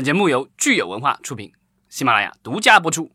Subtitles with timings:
[0.00, 1.52] 本节目由聚友文化出品，
[1.90, 3.10] 喜马拉雅独家播出。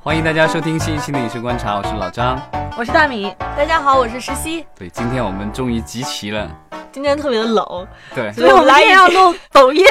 [0.00, 2.36] 欢迎大家收听新一期的《影视观察》，我是老张。
[2.76, 4.66] 我是大米，大家好，我是石溪。
[4.76, 6.50] 对，今天我们终于集齐了。
[6.90, 9.84] 今天特别的冷，对，所以我们今天要录抖音。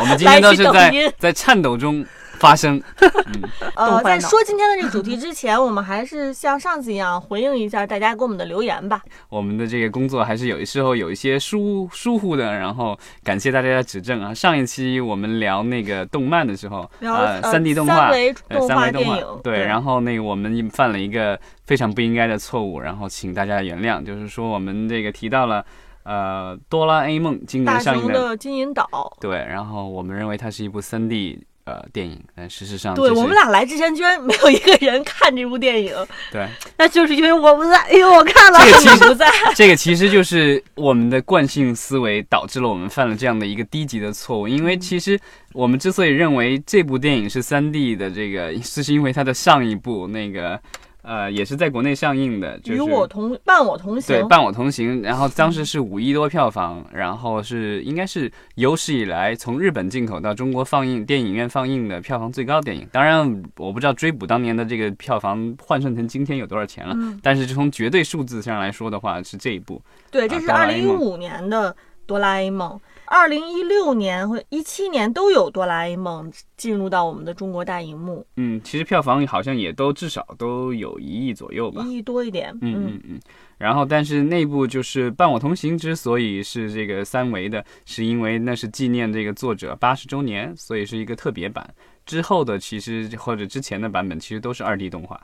[0.00, 2.04] 我们今天都 是在在颤抖中。
[2.40, 2.82] 发生。
[3.76, 9.00] 呃，在说今天的这个主题之前，我们还是像上次一样回应一下大家给我们的留言吧。
[9.30, 14.34] 我们的这个工作还是有的时候有一些疏疏忽的，然后感谢大家的指正啊。
[14.34, 25.64] 上一期我们聊那个动漫的时候，呃，三 D 动画，三维动画电影，对，然后那个我们犯了一个非常不应该的错误，然后请大家原谅，就是说我们这个提到了
[26.02, 28.88] 呃哆啦 A 梦今年上映的金银岛，
[29.20, 31.46] 对，然后我们认为它是一部三 D。
[31.64, 35.94] 呃，电影，但事实上，对我们俩来之前居然没有一个人看这部电影。
[36.32, 37.88] 对， 那就是因为我不在。
[37.90, 39.30] 因为，我看了，这个其实不在。
[39.54, 44.48] 这个其实就是我们的惯性思维导致了我们犯了这样的一个低级的错误。
[44.48, 45.18] 因为其实
[45.52, 50.60] 我们之所以认为这部电影是三 D 的，这个是因为它的上一部那个。
[51.02, 55.02] 呃，也是在国内上映的，与我同伴我同行，对，伴我同行。
[55.02, 62.86] 然后当时是五亿多票房，然后是应该是有史以来从日本进口到中国放映电影院放映的票房最高电影。
[62.92, 69.80] 当然，我不知道追捕当年的这个票房换算成今天有多少钱了，但是从绝对数字上来说的话，是这一部。
[70.10, 71.72] 对，这是二零一五年的
[72.06, 72.72] 《哆啦 A 梦》。
[73.12, 78.24] 二零一六年或一七年都有《哆啦 A 梦》进入到我们的中国大荧幕。
[78.36, 82.56] 嗯，其实票房好像也都至少都有一亿左右吧，一亿多一点。
[82.62, 83.20] 嗯嗯嗯。
[83.58, 91.68] 然后，但是内部就是《伴我同行》之所以是这个三维的，是因为那是纪念这个作者八十周年，所以是一个特别版。
[92.06, 95.20] 之后的其实或者之前的版本其实都是二 D 动画。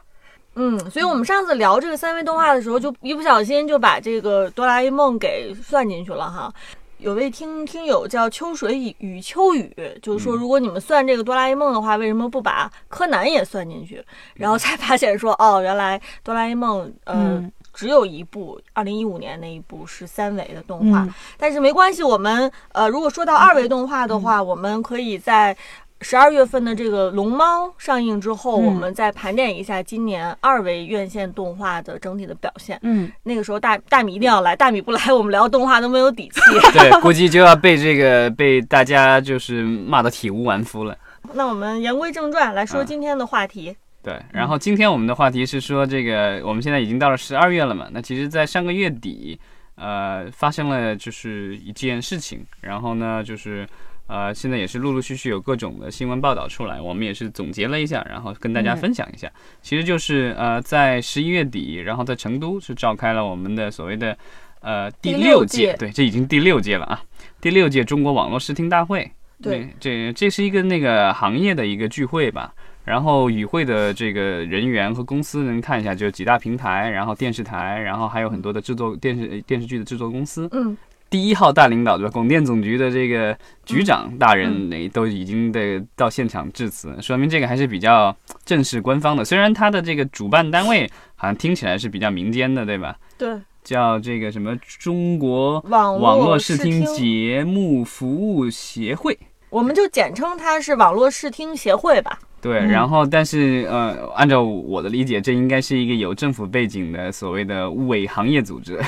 [0.56, 6.52] 嗯，所以我们上次聊这个三维动画的时候，就一不小心就把这个《哆啦 A 梦》给算进去了哈。
[6.98, 14.02] 有位听听友叫秋水与与秋雨，就是说，如果你们算这个哆啦 A 梦的话，为什么不把柯南也算进去？
[14.34, 17.44] 然后才发现说，哦，原来哆啦 A 梦，呃，
[17.74, 21.06] 只有一部，二零一五年那一部是三维的动画。
[21.36, 25.56] 但是没关系，我们呃，如果说到二维动画的话，我们可以在。
[26.02, 32.78] 十二月份的这个《龙猫》上映之后，我们再盘点一下今年二维院线动画的整体的表现。
[32.82, 36.40] 嗯，那个时候大大米一定要来，大米不来，我们聊动画都没有底气。
[36.78, 40.96] 对， 估计就要被这个被大家就是骂得体无完肤了。
[41.32, 43.74] 那我们言归正传，来说今天的话题。
[44.02, 47.88] 对，然后今天我们的话题是说这个，我们现在已经到了十二月了嘛？
[47.90, 49.40] 那其实，在上个月底，
[49.76, 53.66] 呃，发生了就是一件事情，然后呢，就是。
[54.06, 59.30] 呃，现在也是陆陆续续有各种的新闻报道出来，我们也是总结了一下，然后跟大家分享一下。
[59.62, 64.16] 其实就是呃，在十一月底，然后在成都是召开了我们的所谓的
[64.60, 67.02] 呃第六届，对，这已经第六届了啊，
[67.40, 69.10] 第六届中国网络视听大会。
[69.42, 72.54] 对，这这是一个那个行业的一个聚会吧。
[72.84, 80.48] 然后与会的这个人员和公司能看一下，就是几大平台，然后电视台，然后还有很多的制作电视电视剧的制作公司。
[80.52, 80.76] 嗯。
[81.16, 82.10] 第一号大领导对吧？
[82.12, 83.34] 广电总局的这个
[83.64, 89.24] 局长大人，那都已经的到现场致辞，说明这个还是比较正式官方的。
[89.24, 92.94] 虽然他的这个主办单位好像听起来是比较民间的，对吧？
[93.16, 93.34] 对，
[93.64, 99.18] 叫这个什么中国网网络视听节目服务协会，
[99.48, 102.18] 我们就简称它是网络视听协会吧。
[102.42, 108.78] 对，然后但是呃，按照我的理解，这应该是一个有政府背景的所谓的伪行业组织。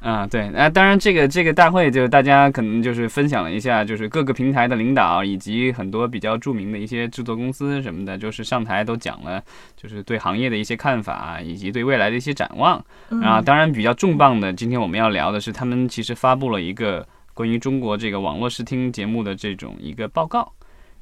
[0.00, 9.42] 啊，对，那当然，这个这个大会就大家可能就是分享了一下，就是各个平台的领导以及很多比较著名的一些制作公司什么的，就是上台都讲了，
[9.76, 12.82] 就是对行业的一些看法以及对未来的一些展望。
[13.22, 17.04] 啊，当然比较重磅的，今天我们要聊的是，他们其实发布了一个
[17.34, 20.52] 关于中国这个网络视听节目的这种一个报告，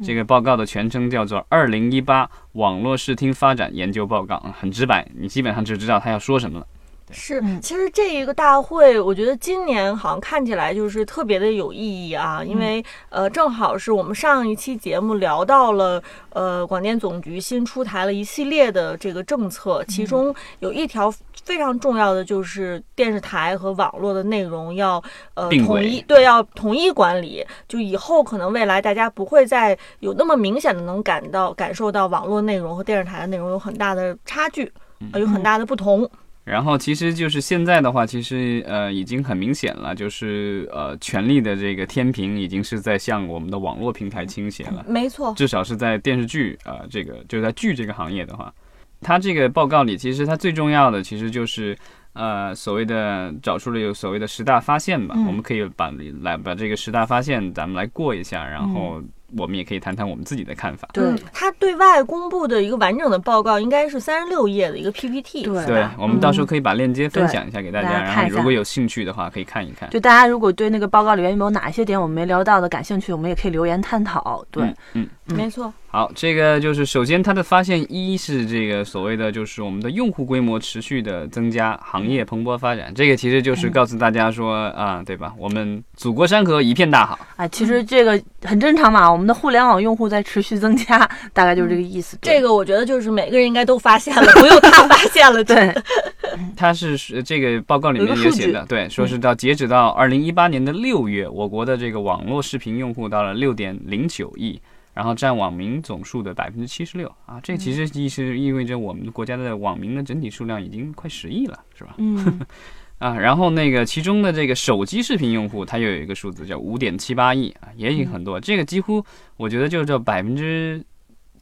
[0.03, 6.67] 这个报告的全称叫做《二零一八网络视听发展研究报告》，很直白，你基本上就知道他要说什么了。
[7.13, 21.09] 是，其实这一个大会，我觉得今年好像看起来就是特别的有意义啊，因为呃，正好是我们上一期节目聊到了，呃，广电总局新出台了一系列的这个政策，其中有一条
[21.45, 25.01] 非常重要的就是电视台和网络的内容要
[25.35, 34.73] 呃统一，对，要统一管理，就以后可能未来大家不会再有那么明显的能感到感受到网络内容和电视台的内容有很大的差距，
[35.15, 36.11] 有很大的不同。
[36.47, 44.85] 然后其实就是现在的话，其实呃已经很明显了，就是呃权力的这个天平已经是在向我们的网络平台倾斜了。
[44.89, 48.55] 没错，至少是在电视剧啊这个就在剧这个行业的话，
[49.01, 51.77] 它这个报告里其实它最重要的其实就是
[52.13, 55.93] 呃所谓的找出了有所谓的十大发现吧，嗯我们可以把
[56.23, 59.03] 来把这个十大发现咱们来过一下，然后
[59.37, 60.89] 我们也可以谈谈我们自己的看法。
[60.93, 65.43] 对他，对外公布的一个完整的报告应该是三十六页的一个 PPT。
[65.43, 69.91] 对对，我们到时候嗯可以把链接分享一下给大家，然后如果有兴趣的话，可以看一看。
[69.91, 74.45] 就大家如果对那个报告里面有没有哪一些点我们没聊到的感兴趣，我们也可以留言探讨。
[74.51, 75.73] 对，嗯嗯，嗯没错。
[75.89, 82.93] 好，这个就是首先它的发现一是这个所谓的就是我们的用户规模持续的增加，行业蓬勃发展。
[82.95, 85.33] 这个其实就是告诉大家说啊，对吧？
[85.39, 87.19] 我们祖国山河一片大好。
[87.37, 90.99] 啊，其实这个很正常嘛，我们的互联网用户在持续增加，
[91.33, 92.19] 大概就是这个意思。
[92.21, 95.43] 这个我觉得就是每个人应该都发现了，不用他发现了。
[95.43, 95.75] 对，
[96.55, 104.61] 他是是这个报告里面也写的，对，说是到截止到二零一八年的六月，我国的这个网络视频用户到了六点零九亿。
[104.97, 111.97] 然后占网民总数的百分之七十六啊，这其实意是意味着我们国家的网民的整体数量已经快十亿了，是吧？
[111.99, 112.41] 嗯，
[112.97, 118.41] 啊，然后那个其中的这个手机视频用户，它又有一个数字叫五点七八亿啊，也已经很多。
[118.41, 119.05] 这个几乎
[119.37, 120.83] 我觉得就这百分之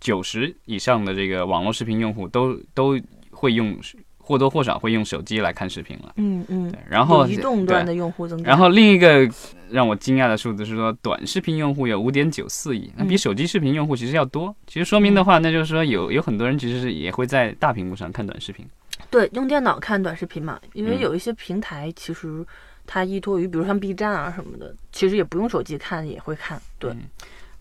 [0.00, 3.00] 九十以上的这个网络视频用户都都
[3.30, 3.78] 会用
[4.24, 6.12] 或多或少会用手机来看视频了。
[6.16, 9.28] 嗯嗯对，，然后移动端的用户增加，然后另一个
[9.70, 14.54] 让我惊讶的数字是说，短视频用户有五点九四亿，那比嗯手机视频用户其实要多。
[14.66, 18.64] 其实说明的话，那就是说有有很多人其实是也会在大屏幕上看短视频。
[19.10, 22.44] 对用电脑看短视频嘛，因为嗯有一些平台其实
[22.86, 26.60] 它依托于，比如像 B 站啊什么的，其实也不用手机看也会看。
[26.78, 27.02] 对，嗯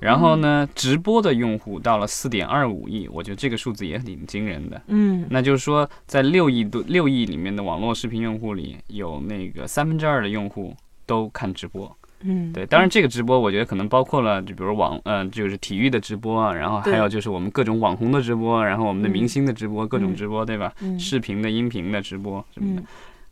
[0.04, 4.82] 然后呢，直播的用户到了四点二五亿，我觉得这个数字也挺惊人的。
[4.88, 11.90] 嗯那就是说，在六亿多六亿里面的网络视频用户里，有那个三分之二的用户都看直播。
[12.20, 20.74] 嗯，对，当然这个直播我觉得可能包括了，就比如网，嗯、就是体育的直播啊，然后还有就是我们各种网红的直播，然后我们的明星的直播，各种嗯直播，对吧？
[20.82, 22.82] 嗯视频的、音频的直播什么的。
[22.82, 22.86] 嗯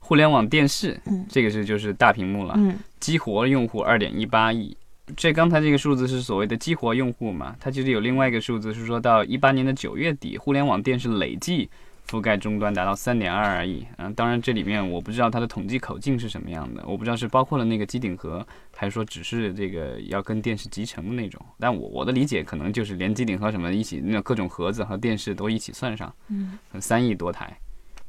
[0.04, 4.76] 互联网电视，嗯这个是就是大屏幕了，嗯激活用户二点一八亿。
[5.18, 7.56] 这刚才这个数字是所谓的激活用户嘛？
[7.60, 11.70] 它其实有另外一个数字是说到一八年的九月底，互联网电视累计
[12.08, 13.86] 覆盖终端达到三点二亿。
[13.98, 18.46] 嗯，当然这里面我不知道它的统计口径是什么样的，我不知道是包括了那个机顶盒，
[18.76, 21.44] 还是说只是这个要跟电视集成的那种。
[21.60, 27.58] 但我我的理解可能就是连机顶盒什么一起，那各种盒子和电视都一起算上，嗯三亿多台。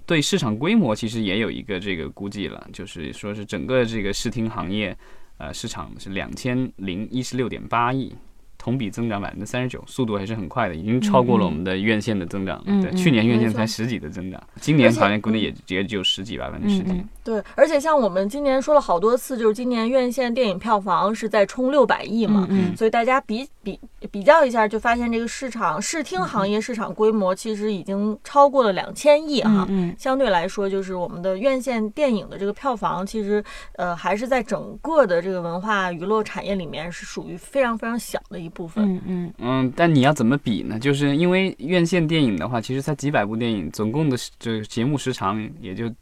[0.04, 4.96] 对市场规模其实也有一个这个估计了，就是说是整个这个视听行业，
[5.42, 8.14] 呃，市场是两千零一十六点八亿，
[8.62, 16.92] 同比增长百分之三十九，速度还是很快的，已经超过了我们的院线的增长嗯嗯去年院线才十几的增长，今年好像国内也也只有十几吧，百分之十几。
[16.92, 23.78] 嗯对，而且像我们今年说了好多次，就是今年院线电影票房是在冲六百亿嘛，嗯所以大家比比
[24.10, 29.66] 比较一下，就发现这个市场视听行业市场规模其实已经超过了两千亿哈。
[29.68, 33.42] 嗯相对来说，就是我们的院线电影的这个票房，其实
[33.76, 38.84] 呃还是在整个的这个文化娱乐产业里面是属于非常非常小的一部分。
[38.84, 40.78] 嗯嗯嗯，但你要怎么比呢？
[40.78, 45.92] 就是因为院线电影的话，其实才几百部电影，总共的这个节目时长也就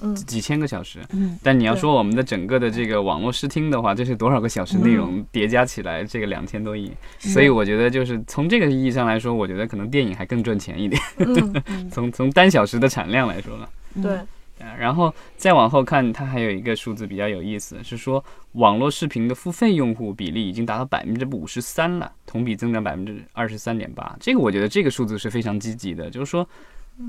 [0.00, 1.00] 嗯，几千个小时。
[1.12, 11.02] 嗯但你要说我们的整个的这个网络视听的话，这是多少个小时内容叠加起来，这个两千多亿，所以我觉得就是从这个意义上来说，我觉得可能电影还更赚钱一点，
[11.92, 13.68] 从从单小时的产量来说呢。
[14.02, 14.18] 对，
[14.78, 24.16] 然后再往后看，它还有一个数字比较有意思，是说网络视频的付费用户比例已经达到百分之五十三了，同比增长百分之二十三点八。
[24.20, 26.48] 这个我觉得这个数字是非常积极的，就是说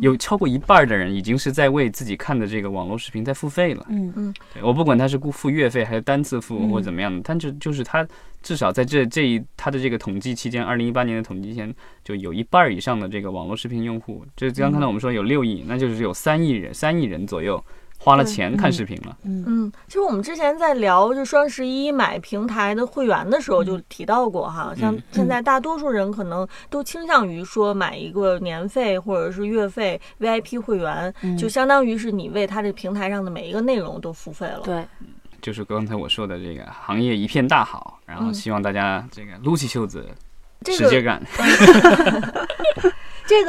[0.02, 3.86] 有超过一半儿的人已经是在为自己看的这个网络视频在付费了。
[3.90, 4.12] 嗯。
[4.16, 4.34] 嗯。
[4.62, 8.08] 我不管他是付月费还是单次付嗯或者怎么样的，但就就是他
[8.42, 11.74] 至少在这这一他的这个统计期间，二零一八年的统计期间，
[12.04, 17.63] 就有一半儿以上的这个网络视频用户，就刚才我们说有六亿，那就是有三亿人三亿人左右
[18.03, 19.17] 花了钱看视频了。
[19.24, 19.45] 嗯。
[19.48, 25.01] 嗯，其实我们之前在聊就双十一买平台的会员的时候就提到过哈，像嗯。
[25.12, 34.60] 现在大多数人可能都倾向于说买一个年费或者是月费 VIP 会员，嗯，就相当于是你为它这个平台上的每一个内容都付费了。
[34.65, 34.86] 对，
[35.41, 38.33] 就是刚才我说的这个行业一片大好，然后嗯。
[38.33, 40.05] 希望大家这个撸起袖子
[40.62, 41.22] 这个直接干。
[41.38, 42.93] 这 个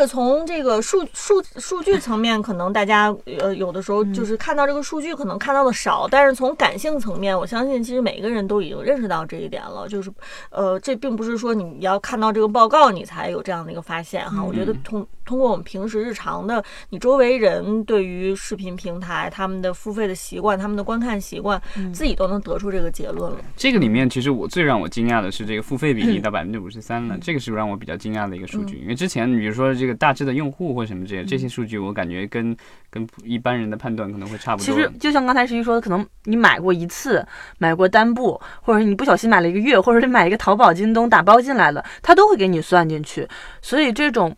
[0.07, 9.89] 从这个数数数据层面，可能大家呃有的时候嗯就是看到这个数据，可能看到的少，但是从感性层面，我相信其实每个人都已经认识到这一点了。
[9.89, 10.13] 就是
[10.51, 14.39] 呃，这并不是说你要看到这个报告你才有这样的一个发现哈。
[14.41, 23.39] 嗯我觉得通通过我们平时日常的你周围人对于视频平台他们的付费的习惯、他们的观看习惯，嗯自己都能得出这个结论了。
[23.57, 28.77] 这个里面其实我最让我惊讶的是这个付费比例嗯到百分之五十三了，这个是让我比较惊讶的一个数据。
[28.77, 32.57] 因为之前比如说的这个大致的用户或什么这些这些数据，我感觉跟
[32.91, 34.65] 跟一般人的判断可能会差不多。
[34.65, 37.27] 其实就像刚才十一说的，可能你买过一次，
[37.59, 43.29] 买过单部，或者你不小心买了一个月，或者是买一个淘宝、京东打包进来了，它都会给你算进去。
[43.61, 44.35] 所以这种。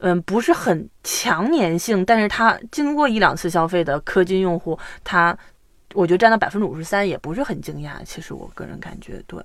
[0.00, 5.36] 嗯，不是很强粘性，但是它经过一两次消费的氪金用户，它
[5.92, 7.94] 我觉得占到百分之五十三也不是很惊讶。
[8.04, 9.42] 其实我个人感觉对，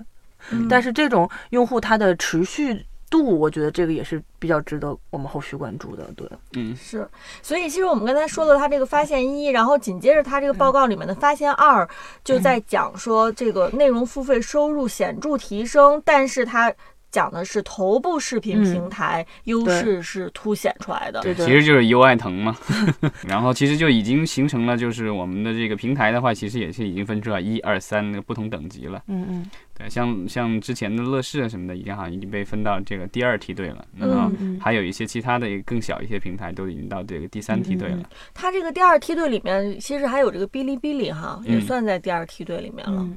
[0.69, 6.09] 但是这种用户它的持续度，我觉得这个也是比较值得我们后续关注的。
[6.15, 7.07] 对，嗯，是。
[7.43, 11.87] 所以其实我们刚才说了它这个发现一，然后紧接着它这个报告里面的发现二，
[12.23, 16.73] 就在讲说这个内容付费收入显著提升，但是它。
[17.13, 22.57] 讲的是头部视频平台优势是凸显出来的，对，其实就是优爱腾嘛。
[23.29, 29.03] 然后其实就已经形成了，就是我们的这个平台的话，其实也是已经分出来一二三那个不同等级了。
[29.07, 33.85] 嗯嗯，对，像像之前的乐视啊什么的，已经好像已经被分到这个第二梯队了。
[33.95, 38.09] 然后还有一些其他的更小一些平台都已经到这个第三梯队了。
[38.33, 43.07] 它这个第二梯队里面，其实还有这个哔哩哔哩哈，也算在第二梯队里面了。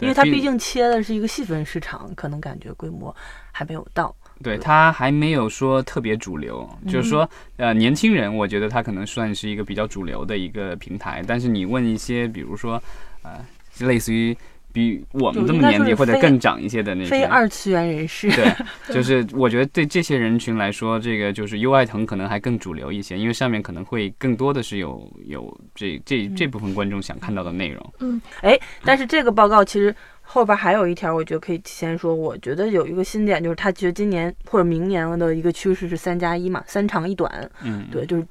[0.00, 3.14] 因为它毕竟切的是一个细分市场，可能感觉规模
[3.52, 4.14] 还没有到。
[4.42, 11.24] 对，它还没有说特别主流，就是说，呃，年轻人，我觉得它可能算是一个比较主流的一个平台。
[11.26, 12.82] 但是你问一些，比如说，
[13.22, 13.44] 呃，
[13.80, 14.36] 类似于。
[14.72, 18.54] 比我们这么年纪或者更长一些的那些非二次元人士，对，
[18.94, 27.94] 就是我觉得对这些人群来说，这个就是优爱腾可能还更主流一些，因为上面可能会更多的是有有这这这部分观众想看到的内容。
[28.00, 37.50] 嗯，哎，但是这个报告其实后边还有一条，我觉得可以提前说，我觉得有一个新点，就是他其实今年或者明年的一个趋势是三加一嘛，三长一短。
[37.64, 38.26] 嗯，对，就是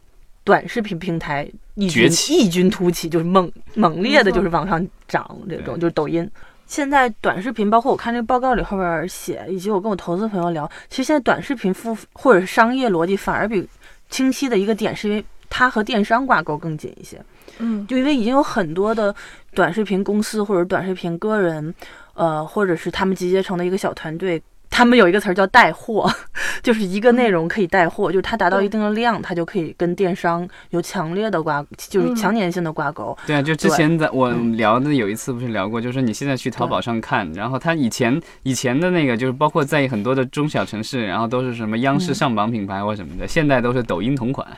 [0.48, 1.46] 短视频平台。
[1.76, 5.38] 异军异军突起，就是猛猛烈的，就是往上涨。
[5.50, 6.28] 这种就是抖音。
[6.66, 13.68] 现在短视频，包括我看这个报告里后边写，以及我跟我投资朋友聊，其实现在短视频付或者是商业逻辑反而比
[14.10, 17.22] 清晰的一个点，是因为它和电商挂钩更紧一些。
[17.60, 19.14] 嗯，就因为已经有很多的
[19.54, 21.76] 短视频公司或者短视频个人，
[22.16, 24.42] 呃，或者是他们集结成的一个小团队。
[24.70, 26.10] 他们有一个词儿叫带货，
[26.62, 33.18] 就是一个内容可以带货，就是它达到一定的量，它就可以跟电商有强烈的挂，就是强粘性的挂钩。
[33.26, 44.48] 对啊，就之前在我聊的有一次不是聊过，就是说你现在去淘宝上看，然后它以前以前的那个就是包括在很多的中小城市，然后都是什么央视上榜品牌或什么的，现在都是抖音同款。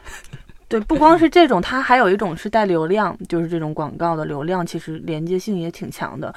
[0.68, 6.32] 对，不光是这种，它还有一种是带流量，就是这种广告的流量，其实连接性也挺强的。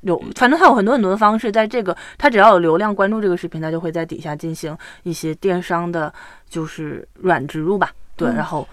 [0.00, 6.12] 有，反正它有很多很多的方式，在这个，它只要有流量关注这个视频，它就会在底下进行一些电商的，
[6.48, 8.66] 就是软植入吧，对，然后。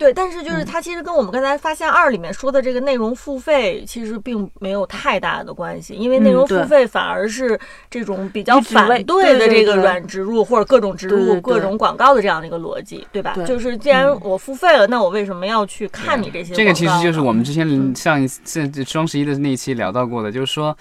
[0.00, 13.34] 对，但是就是它其实跟我们刚才发现二里面说的这个内容付费其实并没有太大的关系，因为内容付费反而是这种比较反对的这个软植入或者各种植入各种广告的这样的一个逻辑，对吧？
[13.46, 16.54] 就是既然我付费了，那我为什么要去看你这些？
[16.54, 20.74] 这个其实就是我们之前上一次双十一的那一期聊到过的，就是说。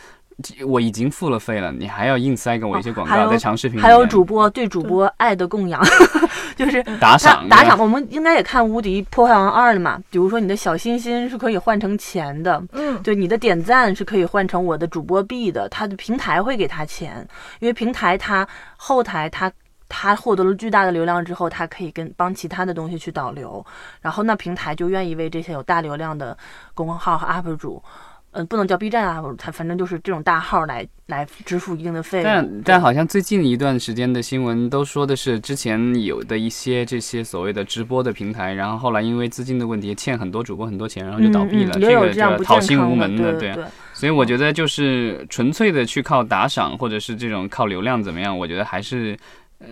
[0.65, 3.81] 我已经付了费了，你还要硬塞给我一些广告在长视频？
[3.81, 5.81] 还有主播对主播爱的供养，
[6.55, 7.77] 就是打赏打赏。
[7.77, 10.01] 我们应该也看《无敌破坏王二》了嘛？
[10.09, 15.67] 比如说你的小心心是可以换成钱的，嗯，对，你的点赞是可以换成我的主播币的。
[15.67, 17.27] 他的平台会给他钱，
[17.59, 19.51] 因为平台它后台它
[19.89, 23.65] 他获得了巨大的流量之后，他可以跟帮其他的东西去导流，
[24.01, 26.37] 然后那平台就愿意为这些有大流量的
[26.73, 27.83] 公众号和 UP 主。
[28.31, 32.23] 嗯，不能叫 B 站啊，它反正就是这种大号来来支付一定的费用。
[32.23, 41.73] 但但好像最近一段时间的新闻都说的是，之前有的一些这些所谓的直播的平台，然后后来因为资金的问题欠很多主播很多钱，然后就倒闭了。
[41.79, 43.55] 这个叫讨薪无门的，对。
[43.93, 49.17] 所以我觉得就是纯粹的去靠打赏或者是这种靠流量怎么样，我觉得还是
[49.59, 49.67] 呃。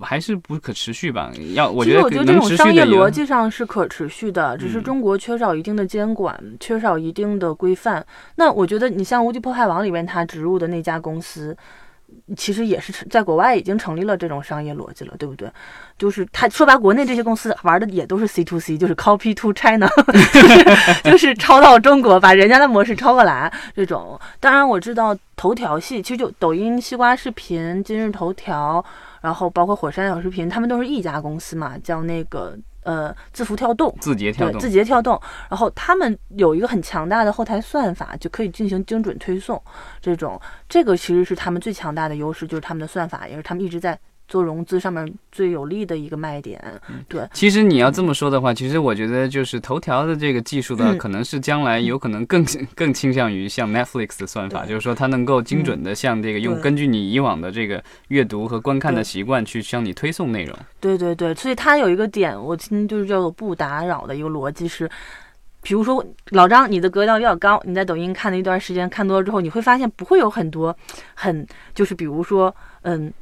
[0.00, 1.32] 还是不可持续吧？
[1.54, 8.04] 要我觉得，我觉得这种商业逻辑上是可持续的，只是中国缺少一定的监管，缺少一定的规范。
[8.36, 11.56] 那我觉得，你像《无敌破坏王》里面他植入的那家公司，
[12.36, 15.50] 其实也是在国外已经成立了这种商业逻辑了，对不对？
[15.98, 19.88] 就是他说白，国内这些公司玩的也都是 C to C，就是 copy to China，
[21.02, 23.52] 就是抄到中国，把人家的模式抄过来。
[23.74, 28.84] 这种当然我知道，头条系其实就抖音、西瓜视频、今日头条。
[29.26, 35.20] 然后包括火山小视频，他们都是一家公司嘛，叫那个呃字符跳动，字节跳动，字节跳动。
[35.50, 39.60] 然后他们有一个很强大的后台算法，就可以进行精准推送。
[40.00, 46.62] 这种这个其实是他们最强大的优势，就是他们的算法，也是他们一直在做融资上面最有利的一个卖点。
[47.08, 60.56] 对，其实你要这么说的话，其实我觉得就是头条的这个技术呢，嗯可能是将来有可能更更倾向于像 Netflix 的算法，就是说它能够精准的像这个用根据你以往的这个阅读和观看的习惯去向你推送内容。
[60.80, 64.90] 对对对，所以它有一个点，我听就是叫做不打扰的一个逻辑是。
[65.62, 70.72] 比如说，老张，你的格调比较高，你在抖音看了一段时间，看多了之后，你会发现不会有很多
[71.14, 73.12] 很就是比如说，嗯，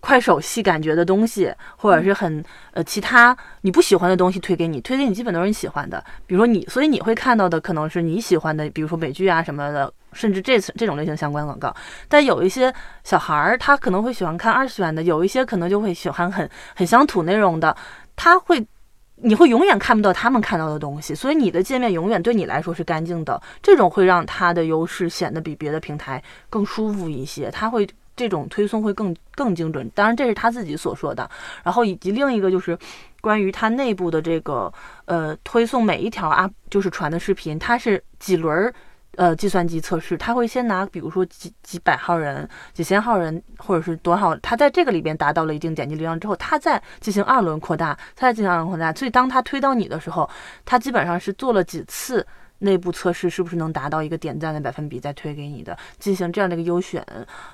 [0.00, 6.02] 快手系感觉的东西，或者是很呃其他你不喜欢的东西推给你，推给你基本都是你喜欢的。
[6.26, 11.74] 比如说你，所以你会看到的可能是你喜欢的，比如说美剧啊什么的，甚至这次这种类型相关广告。
[12.08, 12.72] 但有一些
[13.04, 17.76] 小孩儿，他可能会喜欢看二次元的，有一些可能就会喜欢很很乡土内容的，
[18.16, 18.66] 他会。
[19.20, 27.50] 你会永远看不到他们看到的东西，所以你的界面永远对你来说是干净的，这种会让它的优势显得比别的平台更舒服一些。
[27.50, 27.84] 他会
[28.18, 31.30] 这种推送会更更精准，当然这是他自己所说的。
[31.62, 32.76] 然后以及另一个就是
[33.20, 34.70] 关于它内部的这个
[35.06, 38.74] 呃推送每一条啊就是传的视频，它是几轮儿。
[39.16, 48.92] 呃，计算机测试，它会先拿，比如说几几百号人、几千号人，或者是多少，它在这个里边达到了一定点击流量之后，它再进行二轮扩大，再进行二轮扩大。
[48.92, 50.30] 所以当它推到你的时候，
[50.64, 52.24] 它基本上是做了几次
[52.58, 57.04] 内部测试，是不是能达到一个点赞的百分比，再推给你的，进行这样的一个优选。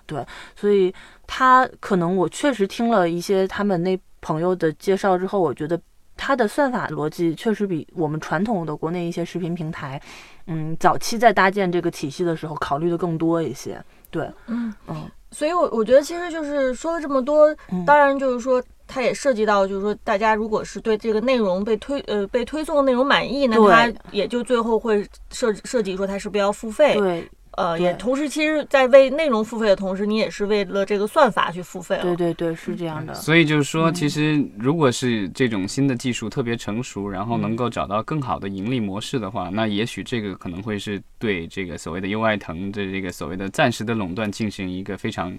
[0.06, 0.94] 对，所以
[1.26, 5.80] 他可能我确实听了一些他们那朋友的介绍之后，我觉得。
[6.16, 10.00] 它的算法逻辑确实比我们传统的国内一些视频平台，
[10.46, 13.82] 嗯，早期在搭建这个体系的时候考虑的更多一些。
[14.12, 18.62] 对，嗯嗯所以我，我觉得其实就是说了这么多，嗯当然就是说。
[18.87, 26.95] 它也涉及到，就是说，大家如果是对这个内容被推呃被推送的内容满意，那它也就最后会涉涉及说它是不是要付费。
[26.95, 32.03] 对，呃，也同时，其实，在为内容付费的同时，你也是为了这个算法去付费了。
[32.03, 33.14] 对对对，是这样的。
[33.14, 45.33] 所以就是说，嗯其实如果是这种新的技术特别成熟，然后能够找到更好的盈利模式的话，那也许这个可能会是对这个所谓的优爱腾的这个所谓的暂时的垄断进行一个非常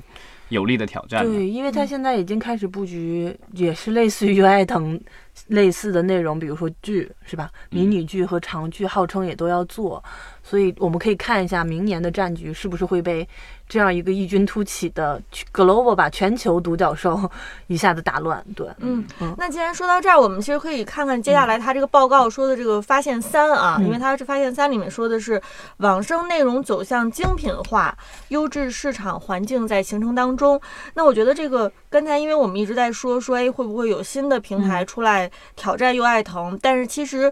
[0.50, 1.26] 有力的挑战。
[1.26, 5.00] 对，因为他现在已经开始布局，也是类似于爱腾
[5.48, 7.52] 类似的内容，比如说剧是吧？
[7.70, 10.04] 迷你剧和长剧号称也都要做，
[10.48, 13.28] 所以我们可以看一下明年的战局是不是会被
[13.68, 15.20] 这样一个异军突起的
[15.52, 17.20] global 吧全球独角兽
[17.66, 18.46] 一下子打乱。
[18.56, 25.42] 对，嗯嗯，那既然说到这儿，我们其实可以看看接下来他这个报告说的这个发现三啊，嗯因为他是发现三里面说的是
[25.78, 30.62] 网生内容走向精品化，优质市场环境在形成当中。
[30.94, 36.56] 那我觉得这个刚才因为我们一直在说说，哎，会不会有新的平台出来挑战优爱腾？
[36.62, 37.32] 但是其实。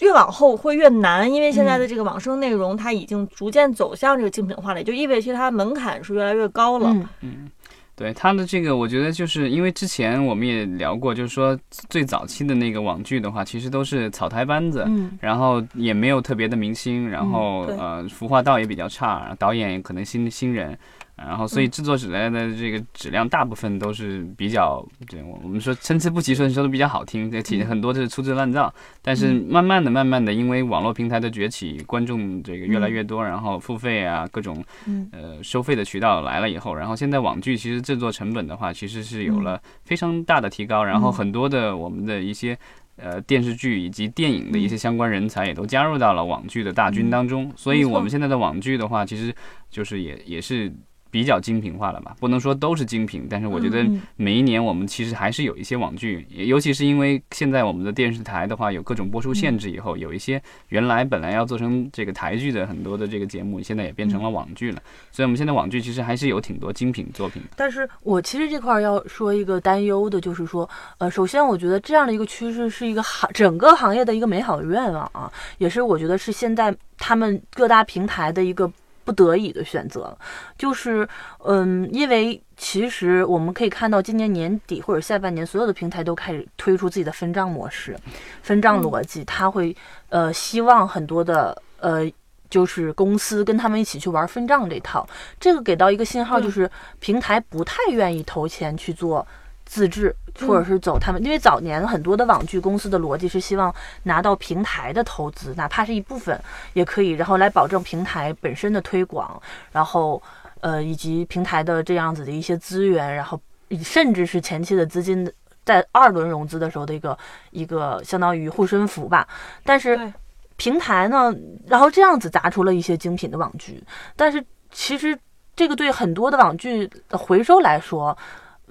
[0.00, 6.88] 越往后会越难，因为现在的这个网生内容它已经逐渐走向这个精品化了，也就意味着其实它门槛是越来越高了。
[6.90, 7.50] 嗯嗯，
[7.94, 11.56] 对它的这个，我觉得就是因为之前我们也聊过，就是说
[11.88, 20.76] 最早期的那个网剧的话，其实都是草台班子，嗯然后也没有特别的明星，然后、对呃服化道也比较差，导演可能新新人。
[21.16, 28.72] 然后，所以制作起来的这个质量大部分都是比较，对我我们说参差不齐，说说的比较好听，这体很多是粗制滥造。
[29.00, 35.08] 但是慢慢的、慢慢的，因为网络平台的崛起，观众这个越来越多，然后付费啊，各种嗯。
[35.12, 42.58] 呃收费的渠道来了以后，然后现在网剧其实制作成本的话，其实是有了非常大的提高，然后很多的我们的一些。
[42.96, 49.34] 呃，电视剧以及电影的一些相关人才也都加入到了网剧的大军当中，所以我们现在的网剧的话，其实
[49.68, 50.72] 就是也也是
[51.14, 67.40] 比较精品化了吧，不能说都是精品，但是我觉得嗯每一年我们其实还是有一些网剧，也尤其是因为现在我们的电视台的话有各种播出限制以后，有一些原来本来要做成这个台剧的很多的这个节目，现在也变成了网剧了，所以我们现在网剧其实还是有挺多精品作品。
[67.54, 78.68] 但是我其实这块儿要说一个担忧的，就是说，呃，首先我觉得这样的一个趋势是一个行整个行业的一个美好的愿望啊，也是我觉得是现在他们各大平台的一个
[79.04, 80.16] 不得已的选择，
[80.56, 81.08] 就是，
[81.44, 87.96] 嗯，因为其实我们可以看到今年年底或者下半年，所有的平台都开始推出自己的分账模式、
[88.42, 89.76] 分账逻辑，它会
[90.08, 92.10] 呃希望很多的呃。
[92.50, 95.04] 就是公司跟他们一起去玩分账这套，
[95.40, 99.26] 这个给到一个信号，就是平台不太愿意投钱去做
[99.64, 100.14] 自制，
[100.46, 103.74] 或者是走他们，因为早年很多的网剧公司的逻辑是希望
[104.04, 106.40] 拿到平台的投资，哪怕是一部分
[106.72, 109.40] 也可以，然后来保证平台本身的推广，
[109.72, 110.22] 然后
[110.60, 113.40] 呃以及平台的这样子的一些资源，然后
[113.82, 115.30] 甚至是前期的资金
[115.64, 117.16] 在二轮融资的时候的一个
[117.50, 119.26] 一个相当于护身符吧，
[119.64, 120.12] 但是。
[120.56, 121.34] 平台呢，
[121.66, 123.82] 然后这样子砸出了一些精品的网剧，
[124.14, 125.18] 但是其实
[125.56, 128.16] 这个对很多的网剧的回收来说，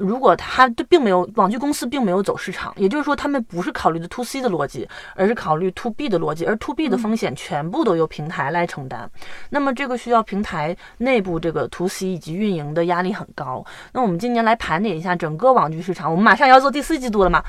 [0.03, 9.09] 如果他对并没有网剧公司并没有走市场，也就是说他们不是考虑的 to C 的逻辑，而是考虑 to B 的逻辑，而 to B 的风险全部都由平台来承担。
[9.49, 13.65] 那么这个需要平台内部这个 to C 以及运营的压力很高。
[13.93, 17.41] 那我们今年来盘点一下整个网剧市场，我们马上要做第四季度了嘛，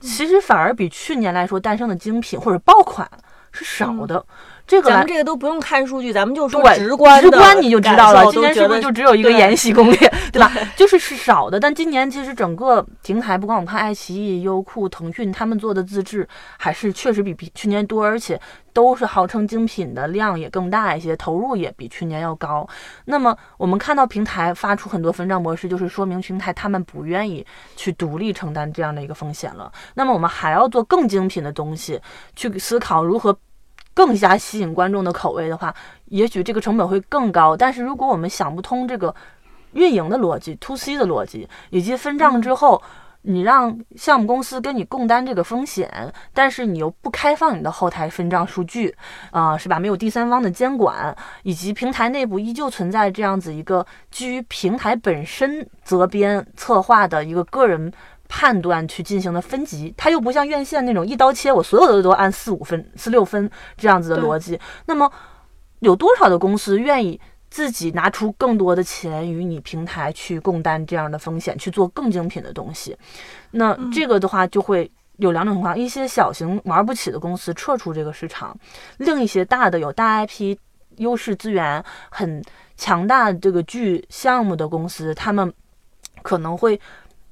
[0.00, 3.08] 其实反而比去年来说诞生的精品或者爆款
[3.52, 4.24] 是少的。
[4.70, 8.24] 这咱们这个都不用看数据，咱们就说直观的直观你就知道了。
[8.30, 9.96] 今年是不是就只有一个《延禧攻略
[10.30, 10.52] 》，对吧？
[10.76, 18.40] 就是是少的，但今年其实整个平台，不管我们看爱奇艺、优酷、腾讯他们做的自制，还是确实比比去年多，而且
[18.72, 22.64] 都是号称精品的量也更大一些，投入也比去年要高。
[23.06, 29.72] 那么我们看到平台发出很多分账模式，就是说明平台他们不愿意去独立承担这样的一个风险了。
[29.94, 32.00] 那么我们还要做更精品的东西，
[32.36, 33.36] 去思考如何
[34.00, 35.74] 更加吸引观众的口味的话，
[36.06, 37.54] 也许这个成本会更高。
[37.54, 39.14] 但是如果我们想不通这个
[39.72, 42.82] 运营的逻辑、to C 的逻辑，以及分账之后，
[43.20, 48.96] 你让项目公司跟你共担这个风险，但是你又不开放你的后台分账数据，
[49.32, 49.78] 啊、是吧？
[49.78, 57.92] 没有第三方的监管，以及平台内部依旧存在这样子一个基于平台本身责编策划的一个个人。
[58.32, 64.58] 判断去进行的分级，它又不像院线那种一刀切，我所有的都按四五分、四六分这样子的逻辑。
[64.86, 65.10] 那么，
[65.80, 72.96] 有多少的公司愿意自己拿出更多的钱与你平台去共担这样的风险，去做更精品的东西？
[73.50, 78.56] 那这个的话就会有两种情况：一些小型玩不起的公司撤出这个市场，
[78.98, 80.56] 另一些大的有大 IP
[80.98, 82.40] 优势资源很
[82.76, 85.52] 强大这个剧项目的公司，他们
[86.22, 86.80] 可能会。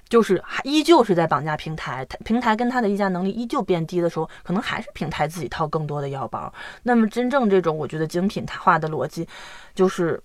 [0.09, 6.53] 就是还依旧是在绑架平台，平台跟他的议价能力依旧变低的时候，可能还是平台自己掏更多的腰包。
[6.83, 9.29] 那么真正这种我觉得精品化的逻辑，
[9.75, 10.21] 就是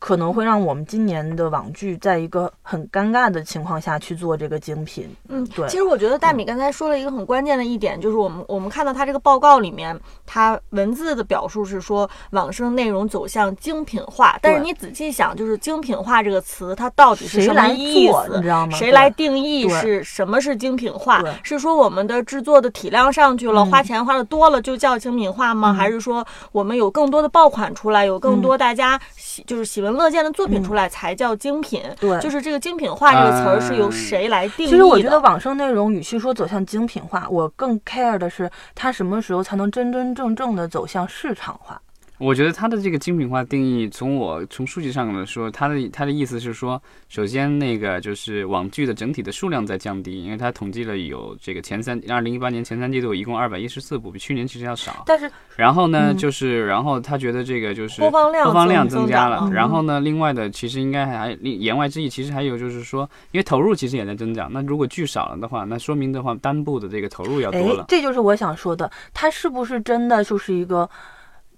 [0.00, 5.08] 可能会让我们今年的网剧在一个很尴尬的情况下去做这个精品。
[5.28, 18.40] 嗯，对其实我觉得大米刚才说了一个很关键的一点，就是我们我们看到他这个报告里面，他文字的表述是说网生内容走向精品化，但是你仔细想，就是精品化这个词，它到底是什么意思，你思？
[18.40, 18.76] 知道吗？
[18.76, 21.22] 谁来定义是什么是精品化？
[21.42, 25.72] 是说我们的制作的体量上去了，嗯花钱花的多了就叫精品化吗？
[25.72, 31.82] 嗯还是说我们有更多的爆款出来，有更多大家喜就是喜闻乐见的作品嗯出来才叫精品？
[32.00, 34.70] 对就是这个精品化这个词儿是由嗯谁来定义的？
[34.70, 41.80] 其实我觉得网上内容与其说走向精品化，我更 care 的是它什么时候才能真真正正的走向市场化。
[42.20, 55.02] 我觉得它的这个精品化定义，从我从数据上来说，它的它的意思是说，首先那个就是网剧的整体的数量在降低，因为它统计了有这个前三二零一八年前三季度一共二百一十四部，比去年其实要少。
[55.06, 67.86] 但是然后呢，嗯就是然后他觉得这个就是播放量播放量增增加了然后呢，另外的其实应该还另言外之意，其实还有就是说，因为投入其实也在增长，那如果剧少了的话，那说明的话单部的这个投入要多哎了，。
[67.88, 70.86] 这就是我想说的，它是不是真的就是一个？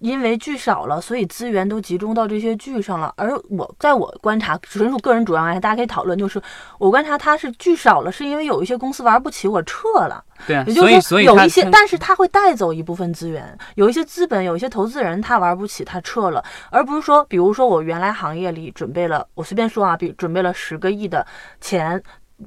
[0.03, 3.15] 因为剧少了，所以资源都集中到这些剧上了。
[3.17, 6.19] 而我在我观察，纯属个人主观观察，大家可以讨论。
[6.19, 6.43] 就是
[6.79, 10.23] 我观察它是剧少了，是因为有一些公司玩不起，我撤了。
[10.45, 21.25] 对啊，也就是说，有一些，但是它会带走一部分资源，有一些资本，有一些投资人他玩不起，他撤了，而不是说，比如说我原来行业里准备了，我随便说啊，比准备了十个亿的
[21.61, 22.03] 钱。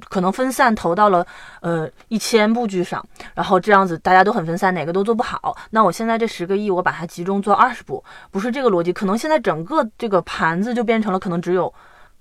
[0.08, 1.26] 可能分散投到了
[1.60, 3.04] 呃一千部剧上，
[3.34, 5.56] 然后这样子大家都很分散，哪个都做不好。
[5.70, 8.92] 那我现在这十个亿，我把它集中做二十部，不是这个逻辑。
[8.92, 11.72] 可能现在整个这个盘子就变成了可能只有，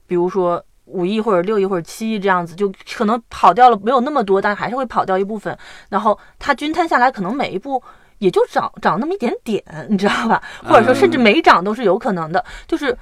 [0.07, 5.57] 比如说五亿或者六亿或者七亿这样子，就可能跑掉了没有那么多，但还是会跑掉一部分。
[5.89, 7.81] 然后它均摊下来，可能每一部
[8.19, 10.41] 也就涨涨那么一点点，你知道吧？
[10.63, 12.43] 或者说甚至没涨都是有可能的。
[12.67, 12.95] 就是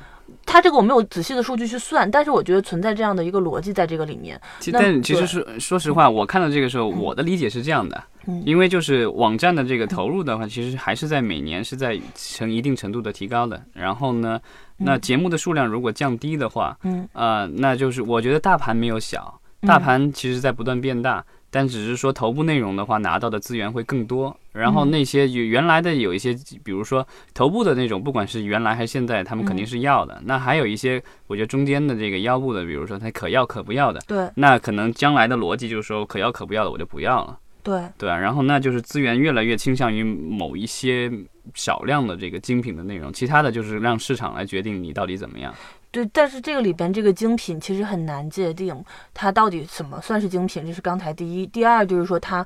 [0.45, 4.39] 它这个我没有仔细的数据去算，但是我觉得存在这样的一个逻辑在这个里面。
[4.59, 13.61] 其但其实对说说实话，我看到这个时候，我的理解是这样的，嗯因为就是网站的这个投入的话，其实还是在每年是在成一定程度的提高的。
[13.73, 14.39] 然后呢，
[14.77, 21.23] 那嗯节目的数量如果降低的话，嗯呃，那就是我觉得大盘没有小，嗯大盘其实在不断变大。
[21.53, 24.35] 但只是说头部内容的话，拿到的资源会更多。
[24.51, 30.19] 然后嗯那些有原来的有一些，比如说头部的那种，不管是原来还是现在，他们肯定嗯是要的。
[30.25, 41.11] 那还有一些，我觉得中间的这个腰部的，比如说它可要可不要的，对那可能将来的逻辑就是说可要可不要的我就不要了，对，对啊，然后那就是资源越来越倾向于某一些
[41.53, 45.53] 少量的这个精品的内容，其他的就是让市场来决定你到底怎么样。
[45.93, 50.65] 对，但是这个里边这个精品其实很难界定，它到底怎么算是精品？
[50.65, 52.43] 这是刚才第一，第二就是说它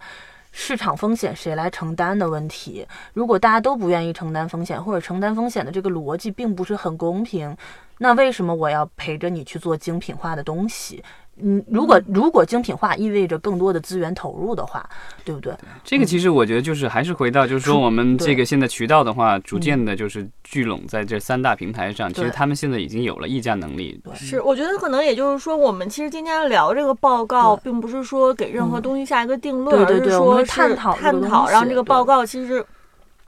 [0.52, 2.86] 市场风险谁来承担的问题。
[3.14, 7.56] 如果大家都不愿意承担风险，或者承担风险的这个逻辑并不是很公平，
[8.00, 11.02] 那为什么我要陪着你去做精品化的东西？
[11.42, 14.88] 嗯，如果如果精品化意味着更多的资源投入的话，
[15.24, 15.54] 对不对？
[15.84, 24.02] 这个其实我觉得就是还是回到，就是说我们这个现在渠道的话，逐渐的就是聚拢在这三大平台上，其实他们现在已经有了议价能力。
[24.16, 32.66] 是，我觉得可能也就是说，我们其实今天聊这个报告，并不是说给任何嗯东西下一个定论，对对对而是说探讨探讨，让这个报告其实。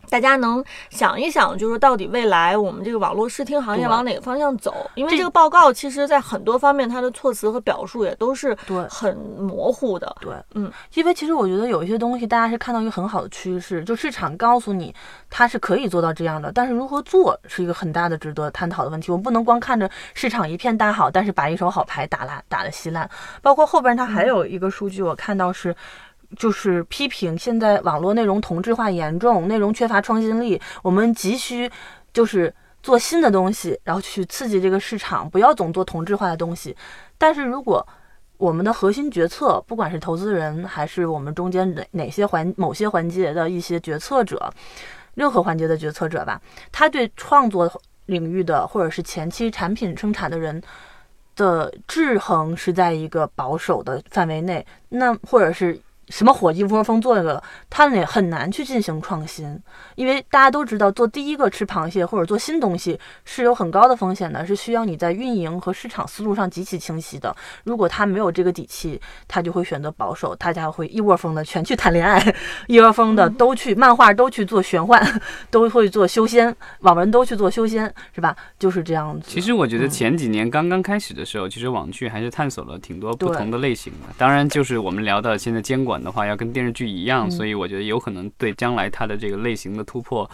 [0.09, 4.73] 大家能想一想，就是到底未来我们这个网络视听行业往哪个方向走？
[4.95, 10.15] 因为这这个报告其实在很多方面，它的措辞和表述也都是对很模糊的。
[10.21, 14.95] 对，嗯，因为其实我觉得有一些东西，大家是看到一个很好的趋势，就市场告诉你
[15.29, 19.11] 它是可以做到这样的，但是如何做是一个很大的值得探讨的问题。
[19.11, 23.09] 我们不能光看着市场一片大好，但是把一手好牌打烂打得稀烂。
[23.41, 25.75] 包括后边它还有一个数据，我看到是。
[26.37, 31.69] 就是批评现在网络内容同质化严重，内容缺乏创新力，我们急需
[32.13, 36.75] 就是做新的东西，然后去刺激这个市场，不要总做同质化的东西。
[37.17, 37.85] 但是如果
[38.37, 44.53] 我们的核心决策，不管是投资人还是我们中间哪哪些环某些环节的一些决策者，
[45.15, 46.39] 任何环节的决策者吧，
[46.71, 47.69] 他对创作
[48.05, 50.61] 领域的或者是前期产品生产的人
[51.35, 55.77] 的制衡是在一个保守的范围内，那或者是。
[56.09, 59.59] 什么火一窝蜂做这个，他们也很难去进行创新，
[59.95, 67.35] 因为大家都知道，做第一个吃螃蟹或者做新东西是有很高的风险的，是需要你在运营和市场思路上极其清晰的。
[67.63, 72.35] 如果他没有这个底气，他就会选择保守，大家会一窝蜂的全去 谈恋爱，
[72.67, 75.01] 一窝蜂的都去漫画，都去做玄幻，
[75.51, 78.35] 都会做修仙，网文都去做修仙，是吧？
[78.57, 79.27] 就是这样子。
[79.29, 84.07] 其实我觉得嗯前几年刚刚开始的时候，其实网剧还是探索了挺多不同的类型的。
[84.17, 90.29] 当然，就是我们聊到现在监管的话，要跟电视剧一样，嗯所以我觉得有可能对将来它的这个类型的突破，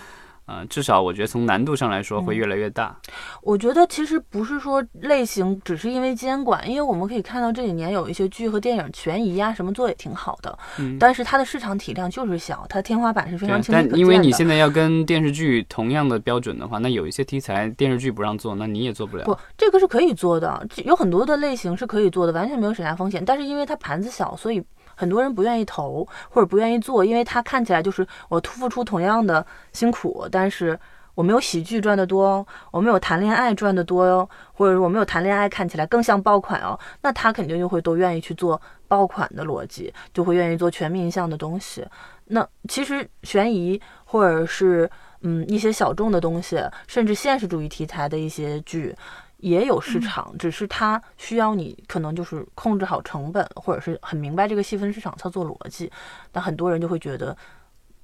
[0.45, 2.95] 呃，至少我觉得从难度上来说会嗯越来越大。
[3.41, 13.60] 我觉得其实不是说类型，只是因为监管，因为我们可以看到这几年有一些剧和电影悬疑啊什么做也挺好的，嗯，但是它的市场体量就是小，它天花板是非常。
[13.71, 19.23] 但因为你现在要跟电视剧同样的标准的话，那有一些题材电视剧不让做，那你也做不了。
[19.25, 23.23] 不，这个是可以做的，这有很多的类型是可以做的，完全没有审查风险。
[23.25, 24.63] 但是因为它盘子小，所以
[24.95, 30.79] 很多人不愿意投或者不愿意做，因为它看起来就是我付出同样的辛苦，但是
[31.13, 41.86] 我没有喜剧赚得多哦，我没有谈恋爱赚得多哟，或者我没有谈恋爱看起来更像爆款哦，那他肯定就会都愿意去做爆款的逻辑，就会愿意做全面向的东西。
[42.25, 44.89] 那其实悬疑或者是
[45.21, 48.95] 嗯一些小众的东西，甚至现实主义题材的一些剧。
[49.37, 55.91] 也有市场，只是它需要你可能就是控制好成本，或者是很明白这个细分市场操作逻辑。
[56.31, 57.35] 但很多人就会觉得，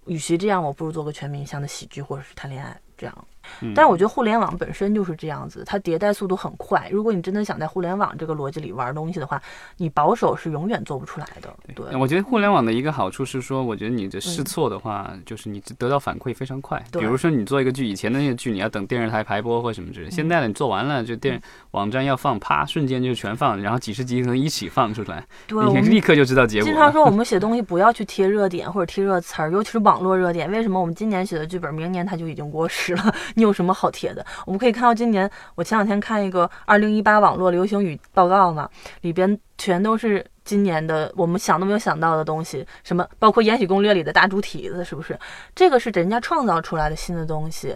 [0.05, 3.27] 与其这样，我不如做个全民向的喜剧，或者是谈恋爱这样。
[3.61, 6.87] 嗯但是我觉得互联网本身就是这样子，它迭代速度很快。
[6.91, 9.41] 如果你真的想在互联网这个逻辑里玩东西的话，
[9.77, 11.53] 你保守是永远做不出来的。
[11.75, 16.81] 对，我觉得互联网的一个好处是说，我觉得你的试错的话，就是你得到反馈非常快。
[16.91, 26.65] 比如说你做一个剧，以前的那个剧你要等电视台排播或什么之类，现在的你做完了就电网站要放，啪，瞬间就全放，然后几十集可能一起放出来，对，你立刻就知道结果。
[26.65, 30.49] 经常说我 们写东西不要去贴热点或者贴热词儿，尤其是网络热点。
[30.51, 33.15] 为什么我们今年写的剧本，明年它就已经过时了？
[33.35, 34.25] 你有什么好贴的？
[34.45, 38.69] 我们可以看到今年，我前两天看一个二零一八网络流行语报告嘛，
[39.01, 45.17] 里边全都是今年的我们想都没有想到的东西，什么包括《延禧攻略》里的大猪蹄子，是不是？
[45.55, 47.75] 这个是人家创造出来的新的东西。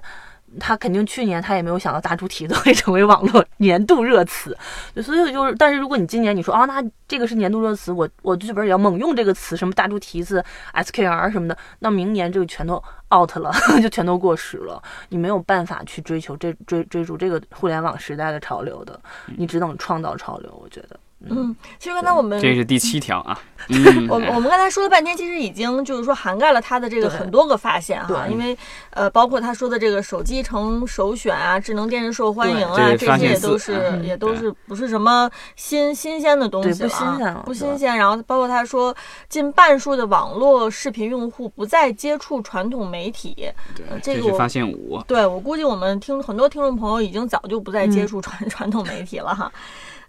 [0.59, 4.57] 他肯定去年他也没有想到大猪蹄子会成为网络 年度热词，
[5.03, 12.81] 所以就是，但是如果你今年你说啊，那这个是年度热词，我我剧本也要猛用这个词，什么大猪蹄子、SKR 什么的，那明年这个全都
[13.13, 18.99] out 了， 就全都过时了，你没有办法去追求这追追逐这个互联网时代的潮流的，
[19.37, 20.99] 你只能创造潮流，我觉得。
[21.21, 23.39] 嗯，其实刚才我们这是第七条啊。
[23.69, 28.55] 嗯，我我们刚才说了半天，其实已经就是说涵盖了他的这个很多个发现哈，对因为
[28.91, 37.97] 呃，包括他说的这个手机成首选啊，智能电视受欢迎啊，这些也都是嗯也都是不是什么新新鲜的东西对不了啊新鲜了不新鲜。
[37.97, 38.95] 然后包括他说，
[39.27, 43.49] 近半数的网络视频用户不再接触传统媒体，
[43.89, 45.01] 呃这个我发现五。
[45.07, 49.51] 对我估计我们听很多听众朋友已经早就不再接嗯触传、传统媒体了哈。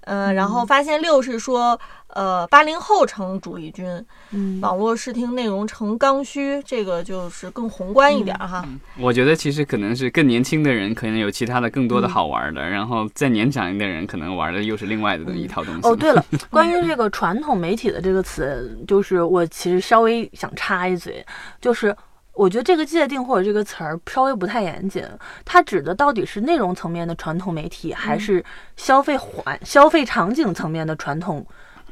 [0.07, 1.79] 呃，然后发现六是说，
[2.14, 3.85] 呃，八零后成主力军，
[4.31, 8.64] 嗯，网络视听内容成刚需，这个就是更宏观一点儿哈。
[8.99, 15.81] 我觉得其实可能是更年轻的人可能有其他的更多的好玩的，然后再年长一点的人可能玩的又是另外的一套东西。
[15.83, 21.27] 哦，对了， 关于这个传统媒体的这个词，就是我其实稍微想插一嘴，
[21.61, 21.95] 就是
[22.37, 25.03] 我觉得这个界定或者这个词儿稍微不太严谨，
[25.44, 28.44] 它指的到底是内容层面的传统媒体，还是
[28.77, 31.44] 消费环、消费场景层面的传统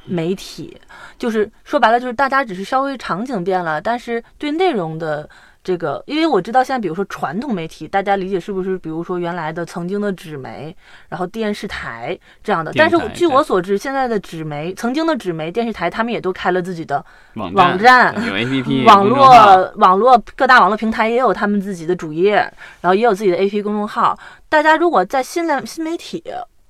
[0.05, 0.79] 媒体，
[1.19, 5.29] 就是说白了，就是大家只是稍微场景变了，但是对内容的
[5.65, 10.77] 这个，因为我知道现在，比如说传统媒体，大家理解是不是，比如说原来的曾经的纸媒，
[11.09, 12.71] 然后电视台这样的。
[12.75, 22.35] 但是据我所知，现在的纸媒，曾经的纸媒、电视台，他们也都开了自己的网站，有 APP， 网络网络各大网络平台也有他们自己的主页，
[22.83, 24.19] 然后也有自己的 APP 公众号。
[24.51, 26.23] 大家如果在新的新媒体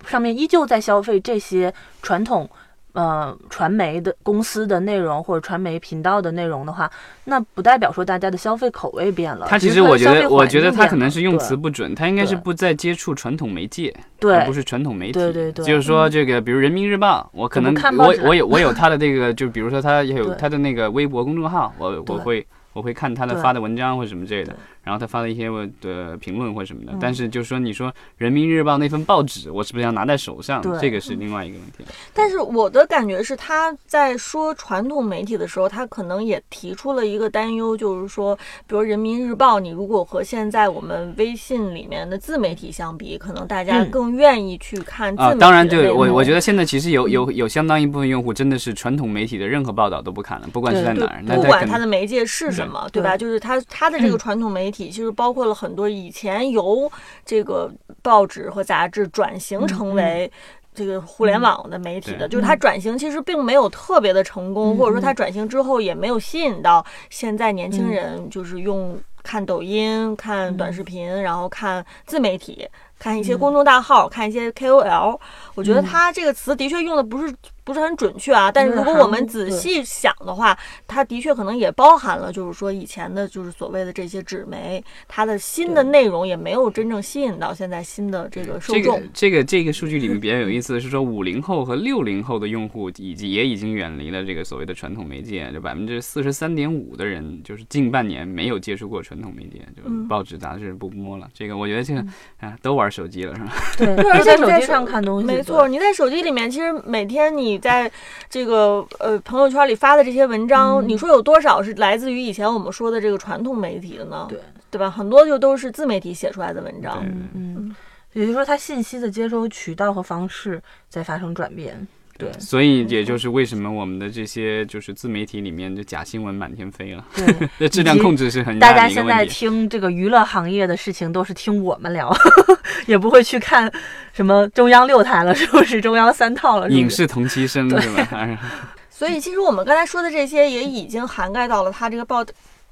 [0.07, 2.48] 上面依旧在消费这些传统。
[2.94, 6.88] 呃，传媒的公司的内容或者传媒频道的内容的话，
[7.24, 9.46] 那不代表说大家的消费口味变了。
[9.48, 15.14] 他其实我觉得，我觉得他可能是用词不准，他应该是不再接触传统媒介，而不是传统媒体。
[15.14, 24.54] 对对对，就是说这个，比如人民日报，我可能我我有我有他的这个，就比如说他也有他的那个微博公众号，我我会我会看他的发的文章或者什么之类的。
[24.84, 30.62] 然后他发的一些我的评论或什么的，但是就是说，你说《人民日报》那份报纸，我是不是要拿在手上？
[30.78, 31.82] 这个是另外一个问题。
[32.12, 45.18] 但是我的感觉是，他在说传统媒体的时候，他可能也提出了一个担忧，就是说，比如《人民日报》，你如果和现在我们微信里面的自媒体相比，可能大家更愿意去看。
[45.18, 53.16] 啊，当然，对我我觉得现在其实有有有相当一部分用户真的是传统媒体的任何报道都不看了，不管是在哪儿，不管它的媒介是什么，对吧？
[53.16, 54.90] 就是他他的这个传统媒体。
[54.90, 56.90] 其实包括了很多以前由
[57.24, 57.70] 这个
[58.03, 60.31] 报纸和杂志转型成为
[60.74, 75.18] 这个互联网的媒体的，就是它转型其实并没有特别的成功，或者说它转型之后也没有吸引到现在年轻人，就是用看抖音、看短视频，然后看自媒体、看一些公众大号、看一些 KOL。
[75.55, 77.35] 我觉得他这个词的确用的不是。
[77.64, 89.03] 不是很准确啊，但是如果我们仔细想的话，它的确可能也包含了，就是说以前的，就是所谓的这些纸媒，它的新的内容也没有真正吸引到现在新的这个受众。
[89.14, 101.27] 这个这个数据里面比较有意思的是说，五零后和六零后的用户以及也已经远离了这个所谓的传统媒介，就百分之四十三点五的人就是近半年没有接触过传统媒介，就报纸杂志不摸了。
[101.33, 102.05] 这个我觉得这个
[102.40, 103.53] 啊都玩手机了是吧？
[103.79, 107.53] 对，而且手机上看东西，没错，你在手机里面其实每天你。
[107.54, 107.88] 你在
[108.28, 114.26] 这个呃朋友圈里发的这些文章，你说有多少是来自于以前我们说的这个传统媒体的呢？
[114.28, 114.40] 对，
[114.72, 114.90] 对吧？
[114.90, 116.98] 很多就都是自媒体写出来的文章。
[117.06, 117.76] 嗯嗯，
[118.12, 121.86] 也就是说，它信息的接收渠道和方式在发生转变。
[122.16, 127.05] 对，所以也就是为什么我们的这些就是自媒体里面的假新闻满天飞了。
[127.16, 132.14] 对， 那质量控制是很大家现在听这个娱乐行业的事情都是听我们聊，
[132.87, 133.70] 也不会去看
[134.12, 136.70] 什么中央六台了，是不是中央三套了？
[136.70, 138.38] 影视同期声是吧？
[138.88, 142.24] 所以其实我们刚才说的这些也已经涵盖到了他这个报。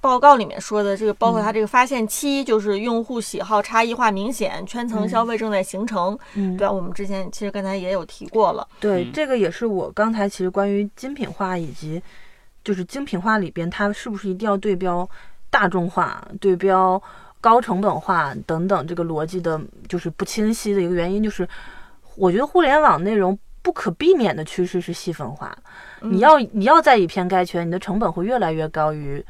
[0.03, 6.73] 报告里面说的这个，包括它这个发现期，就是用户喜好差异化明显，圈层消费正在形成，对吧？
[6.73, 8.67] 我们之前其实刚才也有提过了。
[8.81, 12.03] 对，这个也是我刚才其实关于精品化以及
[12.65, 15.09] 就是精品化里边，它是不是一定要对标
[15.51, 17.01] 大众化、对标
[17.41, 21.49] 高成本化等等这个逻辑的，就是不清晰的一个原因，就是
[22.17, 25.57] 我觉得互联网内容不可避免的趋势是细分化。
[26.01, 29.25] 你要你要再以偏概全，你的成本会越来越高于。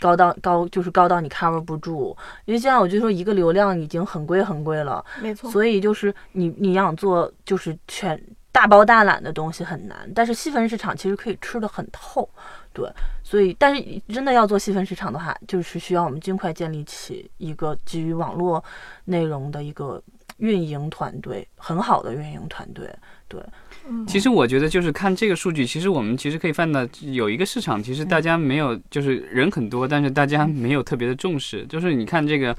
[0.00, 5.50] 高到高就是高到你 cover 不住，因为现在我就说一个流量已经很贵很贵了，没错。
[5.50, 8.20] 所以就是你你想做就是全
[8.52, 12.28] 大包大揽的东西很难，但是细分市场其实可以吃的很透，
[12.72, 12.88] 对。
[13.22, 18.62] 所以但是真的要做细分市场的话，就是需要我们尽快建立起一个基于网络
[19.06, 20.02] 内容的一个
[20.36, 22.94] 运营团队，很好的运营团队，
[23.26, 23.42] 对。
[24.06, 31.66] 其实我觉得就是看这个数据，其实我们其实可以看到有一个市场，其实大家没有，就是人很多，但是大家没有特别的重视。
[31.68, 32.56] 就是你看这个，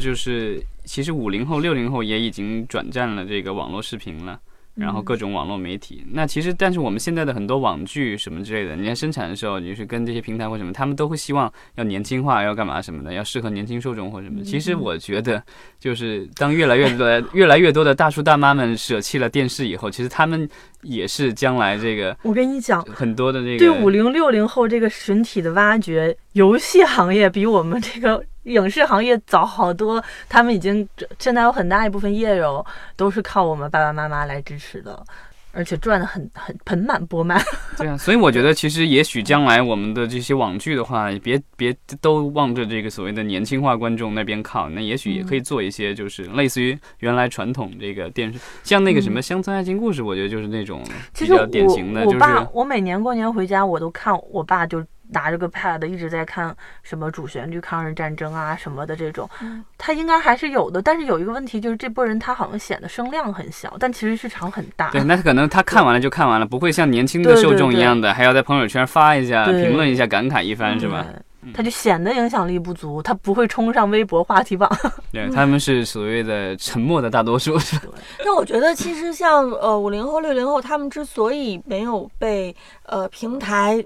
[0.00, 4.38] 就是其实五零后、六零后也已经转战了这个网络视频了。
[4.76, 14.42] 然后各种网络媒体，那其实但是我们现在的很多网剧什么之类的，你看生产的时候，你是跟这些平台或什么，他们都会希望要年轻化，要干嘛什么的，要适合年轻受众或什么。
[14.42, 15.42] 其实我觉得，
[15.80, 20.46] 就是当越来越多、越来越多的大叔大妈们舍弃了电视以后，其实他们
[20.82, 22.14] 也是将来这个。
[22.22, 28.22] 我跟你讲，很多的这个对五零六零后这个群体的挖掘，游戏行业比我们这个。
[28.46, 32.64] 影视行业早好多，他们已经现在有很大一部分业友
[32.96, 35.02] 都是靠我们爸爸妈妈来支持的，
[35.50, 37.42] 而且赚的很很盆满钵满。
[37.76, 50.84] 对啊，所以我觉得其实也许将来我们的这些网剧的话，别别都望着这个所谓的年轻化观众那边靠，那也许也可以做一些就是类似于原来传统这个电视，像那个什么乡村爱情故事，我觉得就是那种
[51.18, 52.04] 比较典型的。
[52.04, 54.84] 就是我爸，我每年过年回家，我都看我爸就。
[55.10, 60.82] 拿着个 pad 一直在看什么主旋律抗日战争啊什么的这种嗯，他应该还是有的。
[60.82, 64.90] 但是有一个问题就是这波人他好像显得声量很小，但其实市场很大。
[64.90, 71.04] 对，那可能他看完了就看完了，不会像年轻的受众一样的，还要在朋友圈发一下、评论一下、感慨一番，是吧？
[71.08, 71.22] 对？
[71.54, 74.68] 他就显得影响力不足，他不会冲上微博话题榜。
[75.12, 77.56] 对，他们是所谓的沉默的大多数。
[77.60, 77.92] 是吧
[78.24, 82.54] 那我觉得其实像呃五零后、六零后，他们之所以没有被
[82.86, 83.84] 呃平台。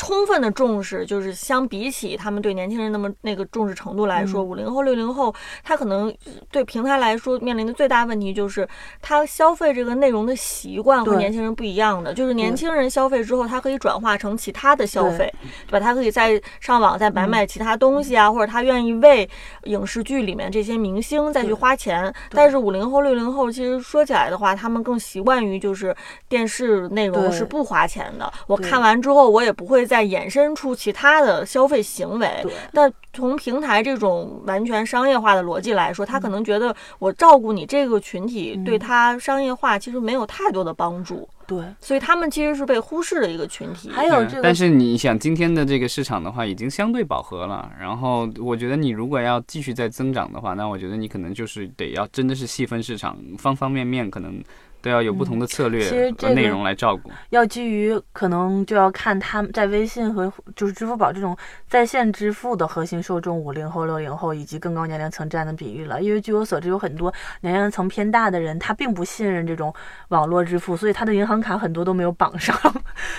[0.00, 5.32] 充分的重视，就是相比起他们对年轻人那么那个重视程度来说，嗯五零、后、六零后，
[5.62, 6.10] 他可能
[6.50, 8.66] 对平台来说面临的最大问题就是，
[9.02, 12.14] 他消费这个内容的习惯和年轻人不一样的。
[12.14, 15.30] 就是年轻人消费之后，他可以转化成其他的消费，
[15.66, 15.80] 对吧？
[15.80, 19.28] 他可以在上网再买买其他东西啊，或者他愿意为
[19.64, 22.10] 影视剧里面这些明星再去花钱。
[22.30, 25.94] 但是五零后、六零后，其实说起来的话，他们更习惯于就是
[26.26, 28.32] 电视内容是不花钱的。
[28.46, 32.30] 我看完之后，我也不会再衍生出其他的消费行为。
[32.44, 43.90] 对那从平台这种完全商业化的逻辑来说，他可能觉得我照顾你这个群体，嗯对他商业化其实没有太多的帮助，对，所以他们其实是被忽视的一个群体。
[43.90, 47.68] 还有这个，但是你想，今天的这个市场的话，已经相对饱和了。
[47.80, 54.40] 然后，我觉得你如果要继续再增长的话，那我觉得你可能就是得要真的是细分市场，方方面面可能
[54.80, 57.10] 都要有不同的策略和内容来照顾。
[57.28, 61.36] 要基于可能就要看他们在微信和就是支付宝这种
[61.68, 66.02] 在线支付的核心受众五零后、六零后以及更高年龄层占的比例了。
[66.02, 67.12] 因为据我所知，有很多
[67.42, 69.72] 年龄层偏大的人，他并不信任这种
[70.08, 72.56] 网络支付，所以他的银行卡很多都没有绑上，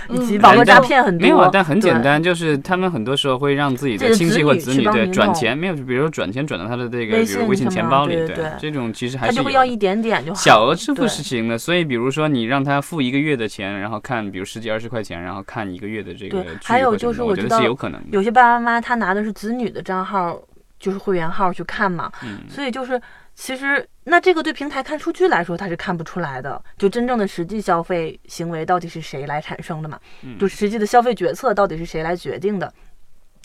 [0.09, 1.21] 以及嗯网络诈骗很多。
[1.21, 2.01] 没有啊，但很简。
[2.01, 10.39] 单，就是他们很多时候会让自己的亲戚或子女对转钱，没有，就比如说转钱转到他的这个，微比如微信钱包里，对对对这种其实还是他就会要一点点就好。
[10.39, 18.07] 小额支付对是行的，所以比如说你让他付一个月的钱，然后看，比如十几二十块钱，然后看一个月的这个剧对还有就是我觉得就是有可能的。
[18.11, 20.41] 有些爸爸妈妈他拿的是子女的账号，
[20.79, 22.99] 就是会员号去看嘛，嗯，所以就是，
[23.35, 26.61] 其实那这个对平台看数据来说，他是看不出来的。
[26.77, 29.99] 就真正的实际消费行为到底是谁来产生的嘛？
[30.23, 32.73] 嗯就实际的消费决策到底是谁来决定的？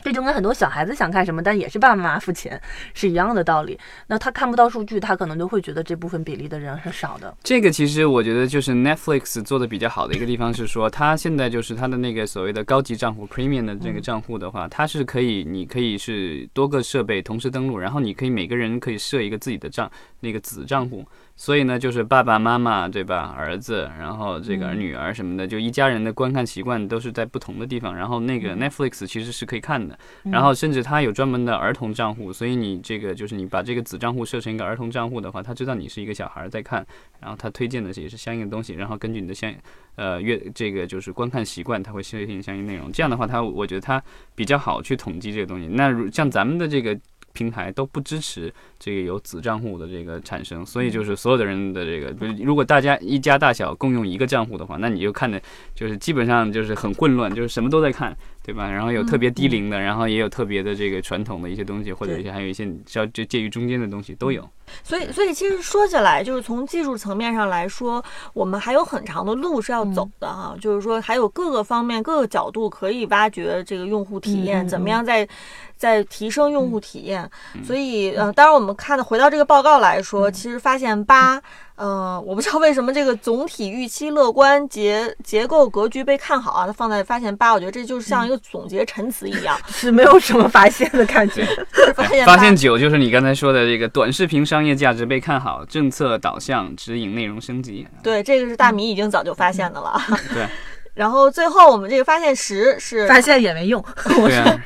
[0.06, 2.62] 这就跟很多小孩子想看什么，但也是爸爸妈妈付钱
[2.94, 3.76] 是一样的道理。
[4.06, 7.36] 那他看不到数据，他可能就会觉得这部分比例的人是少的。
[7.42, 19.90] 这个其实我觉得就是 Netflix 做的比较好的一个地方是说，它现在就是它的那个所谓的高级账户 Premium 的这个账户的话，它是可以，你可以是多个设备同时登录，然后你可以每个人可以设一个自己的账
[20.20, 21.04] 那个子账户。
[21.38, 27.94] 所以呢，就是爸爸妈妈对吧，儿子，然后这个嗯女儿什么的，就一家人的观看习惯都是在不同的地方。
[27.94, 36.84] 然后那个 Netflix 其实是可以看的，然后甚至它有专门的儿童账户，所以你这个就是你把这个子账户设成一个儿童账户的话，他知道你是一个小孩儿在看，
[37.20, 39.52] 然后他推荐的也是相应的东西，然后根据你的相
[39.96, 42.90] 呃阅这个就是观看习惯，他会设定相应内容。
[42.90, 44.02] 这样的话，他我觉得他
[44.34, 45.66] 比较好去统计这个东西。
[45.66, 46.98] 那如像咱们的这个。
[47.36, 55.38] 平台都不支持这个有子账户的这个产生，所以就是所有的人的这个，如果大家一家大小共用一个账户的话，那你就看的
[55.74, 58.16] 就是基本上就是很混乱，就是什么都在看，
[58.46, 58.70] 对吧？
[58.70, 64.48] 然后有特别低龄的，然后也有特别的这个传统的一些东西，或者一些还有一些稍就介于中间的东西都有。
[64.84, 70.54] 所以，所以其实说起来，就是从技术层面上来说，我们还有很长的路是要走的哈。
[70.60, 75.28] 就是说，还有各个方面、各个角度可以挖掘这个用户体验，怎么样在
[75.76, 77.28] 在提升用户体验。
[77.64, 81.42] 所以，呃，当然我们看的回到这个报告来说，其实发现八。
[81.76, 91.46] 呃，我不知道为什么这个总体预期乐观结结构格局被看好啊，它放在发现八，我觉得这就是像一个总结陈词一样， 是没有什么发现的感觉。
[91.94, 97.86] 发现发现九就是你刚才说的这个短视频商业价值被看好，政策导向指引内容升级。
[98.02, 100.00] 对，这个是大米已经早就发现的了。
[100.32, 100.46] 对
[100.94, 104.58] 然后最后我们这个发现十是发现也没用，对啊，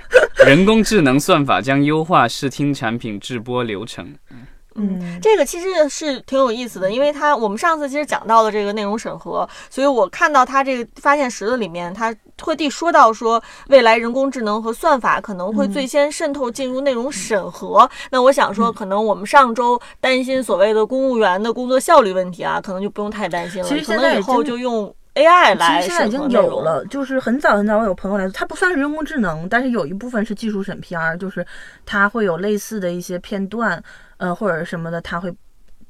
[0.46, 4.14] 人工智能算法将优化视听产品制播流程。
[4.30, 4.39] 嗯，
[5.21, 17.89] 这个其实是挺有意思的，因为它我们上次其实讲到了这个内容审核，所以我看到它这个发现十的里面，它特地说到说未来人工智能和算法可能会最先渗透进入内容审核。
[18.11, 26.31] 那我想说，可能我们上周担心所谓的公务员的工作效率问题啊，可能就不用太担心了，其实可能以后现在已经就用 AI 来其实现在已经。
[26.31, 31.45] 有了，就是很早很早，我有朋友来说，它不算是人工智能，但是有一部分是技术审片儿就是
[31.85, 33.83] 它会有类似的一些片段，
[34.21, 35.35] 呃或者什么的，他会。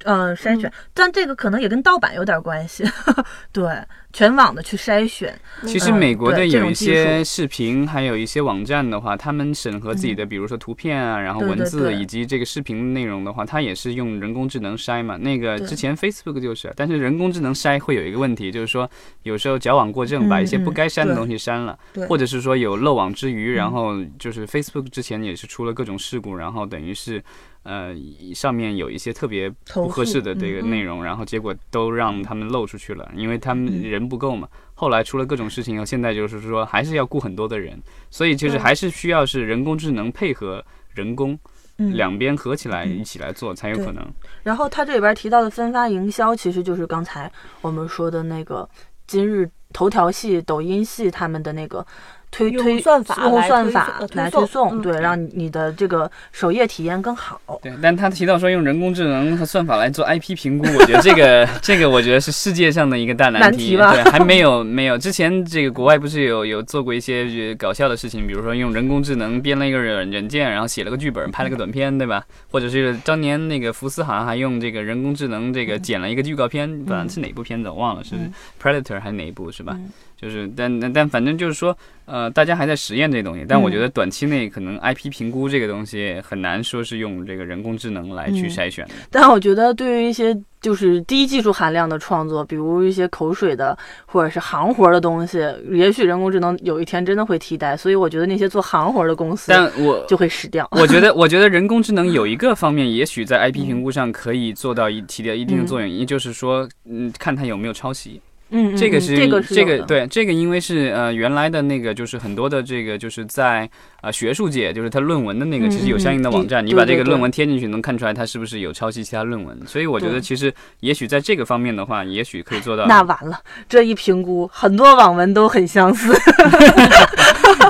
[0.04, 2.82] 呃，筛选，但这个可能也跟盗版有点关系，
[3.52, 3.64] 对。
[4.12, 5.38] 全网的去筛选。
[5.66, 15.16] 其实嗯美国的有一些视频，还有一些网站的话，他们审核自己的，比如说图片啊，然后文字以及这个视频内容的话，它也是用人工智能筛嘛。
[15.18, 18.90] 那个之前 Facebook 就是，但是人工智能筛会有一个问题，就是说
[19.22, 27.22] 有时候矫枉过正，嗯把一些不该删的东西删了，对或者是说有漏网之鱼，然嗯后就是 Facebook 之前也是出了各种事故，然后等于是。
[27.62, 27.94] 呃，
[28.34, 34.48] 上面有一些特别不合适的这个嗯内容，然后结果都让他们漏出去了，因为他们嗯人不够嘛。
[34.74, 37.78] 后来出了各种事情以后，现在就是说还是要雇很多的人，
[38.10, 41.38] 所以就是还是需要是人工智能配合人工
[41.76, 41.94] 嗯。
[41.94, 44.02] 两边合起来嗯一起来做才有可能。
[44.42, 47.30] 然后他这里边提到的分发营销，其实就是刚才
[47.60, 48.66] 我们说的那个
[49.06, 51.86] 今日头条系、抖音系他们的那个
[52.30, 57.40] 推用推算法用来算法来推送，嗯对，让你的这个首页体验更好。
[57.62, 72.24] 对，但他提到说用人工智能和算法来做 IP 评估，我觉得这个这个我觉得是世界上的一个大难难题吧对，还没有没有之前这个国外不是有有做过一些呃搞笑的事情，比如说用人工智能编了一个软软件，然后写了个剧本，拍了个短片，对吧？
[72.50, 79.74] 或者是当年那个福斯好像还用这个人工智能这个剪了一个预告片，不然是哪部片子我忘了，是嗯 Predator 还是哪一部是吧？
[79.76, 88.92] 嗯就是，但但但反正就是说，呃，大家还在实验这东西，但我嗯觉得短期内可能 IP 评估这个东西很难说是用这个人工智能来去嗯筛选的。
[89.10, 95.38] 但我觉得对于一些就是低技术含量的创作，比如一些口水的或者是行活的东西，
[95.70, 97.74] 也许人工智能有一天真的会替代。
[97.74, 100.68] 所以我觉得那些做行活的公司但我就会死掉。
[100.72, 108.20] 我觉得， 我觉得人工智能有一个方面，也许在 IP 评估上可以做到一起到一定的作用，也就是说，嗯，看它有没有抄袭。
[108.50, 113.68] 嗯，嗯这个是嗯这个是这个对这个，因为是呃原来的那个就是很多的这个就是在
[114.02, 119.56] 呃学术界，就是他论文的那个，嗯其实有相应的嗯网站，嗯你把这个论文贴进去，能看出来他是不是有抄袭其他论文。
[119.66, 122.86] 所以我觉得其实也许在这个方面的话，也许可以做到。
[122.86, 123.38] 那完了，
[123.68, 126.12] 这一评估，很多网文都很相似。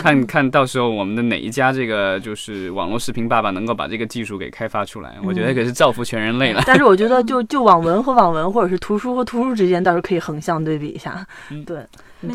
[0.01, 6.63] 看 看到时候我们的哪一家这个就是网络视频爸爸能够把这个技术给开发出来，我觉得可是造福全人类了。
[6.67, 11.27] 但是我觉得就，就网文和网文，或者是图书和图书之间，倒是可以横向对比一下。
[11.51, 11.79] 嗯对，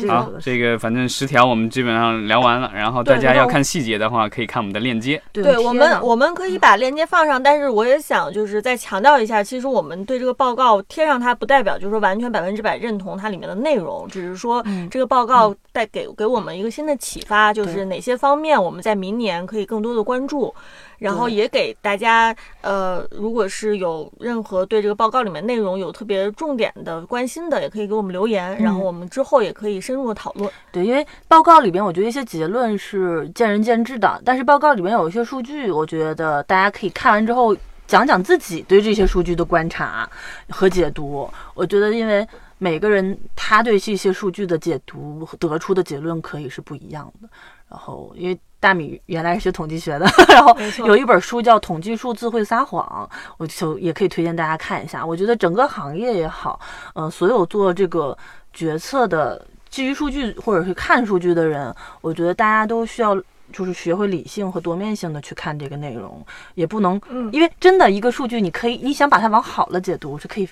[0.08, 5.20] 好这个反正十条我们基本上聊完了，然后大家要看细节的话，可以看我们的链接。
[5.32, 20.52] 对对我们，我们可以把链接放上，但是我也想就是再强调一下，其实我们对这个报告贴上它，不代表就是说完全百分之百认同它里面的内容，只是说嗯这个报告带给给我们一个新的启发，就是哪些方面我们在明年可以更多的关注，
[20.98, 30.50] 然后也给大家呃，如果是有任何对这个报告里面内容有特别重点的关心的，也可以给我们留言，然后嗯我们之后也可以深入的讨论。
[30.72, 37.56] 对，因为报告里边，我觉得一些结论是见仁见智的，但是报告里面有一些数据，我觉得大家可以看完之后
[37.86, 40.08] 讲讲自己对这些数据的观察
[40.48, 41.28] 和解读。
[41.54, 42.26] 我觉得，因为
[42.58, 47.28] 每个人他对这些数据的解读得出的结论可以是不一样的。
[47.68, 50.56] 然后，因为大米原来是学统计学的， 然后
[50.86, 53.08] 有一本书叫《统计数字会撒谎》，
[53.38, 55.04] 我就也可以推荐大家看一下。
[55.04, 56.60] 我觉得整个行业也好，
[56.94, 58.16] 嗯、所有做这个
[58.52, 59.44] 决策的
[59.76, 63.14] 基于数据或者是看数据的人，我觉得大家都需要
[63.52, 66.24] 就是学会理性和多面性的去看这个内容，
[66.54, 70.48] 也不能，嗯因为真的一个数据，你可以你想把它往好了解读是可以。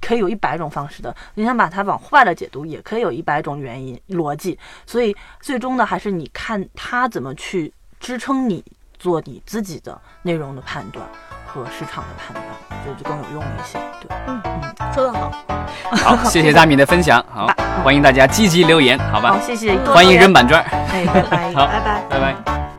[0.00, 4.56] 可以有一百种方式的，你想把它往坏了解读，也可以有一百种原因逻辑。
[4.86, 8.64] 所以最终呢，还是你看它怎么去支撑你
[8.96, 11.04] 做你自己的内容的判断
[11.48, 13.78] 和市场的判断，我觉得就更有用一些。
[14.00, 17.48] 对，嗯嗯说得好，好， 谢谢大米的分享，好，
[17.82, 19.40] 欢迎大家积极留言，好吧好，？
[19.40, 21.52] 谢谢，欢迎扔板砖，哎，拜拜。
[21.54, 22.02] 好拜拜。
[22.10, 22.77] 拜拜。